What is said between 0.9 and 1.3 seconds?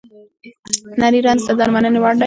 نري